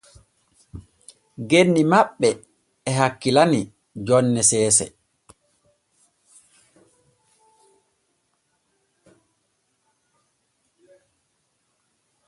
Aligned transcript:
Genni 1.49 1.81
ma 1.91 1.99
ɓe 2.19 2.29
e 2.87 2.89
hakkilani 2.99 3.61
jonne 4.05 4.41
seese. 4.49 4.85